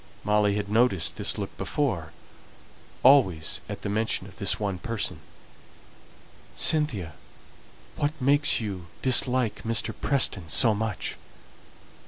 [0.23, 2.11] Molly had noticed this look before,
[3.03, 5.19] always at the mention of this one person.
[6.55, 7.13] "Cynthia,
[7.97, 9.93] what makes you dislike Mr.
[10.01, 11.17] Preston so much?"